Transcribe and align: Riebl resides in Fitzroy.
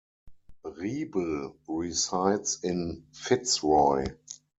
Riebl 0.65 1.53
resides 1.67 2.63
in 2.63 3.05
Fitzroy. 3.11 4.05